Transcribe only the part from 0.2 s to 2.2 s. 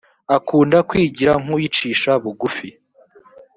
akunda kwigira nk’uwicisha